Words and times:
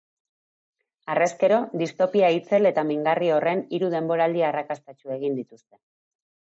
Harrezkero 1.13 1.59
distopia 1.83 2.31
itzel 2.39 2.71
eta 2.71 2.87
mingarri 2.93 3.31
horren 3.37 3.65
hiru 3.79 3.95
denboraldi 3.97 4.47
arrakastatsu 4.51 5.19
egin 5.21 5.43
dituzte. 5.45 5.85